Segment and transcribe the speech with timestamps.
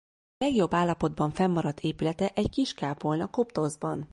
[0.37, 4.09] Legjobb állapotban fennmaradt épülete egy kis kápolna Koptoszban.